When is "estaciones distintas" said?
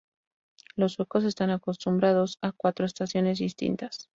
2.87-4.09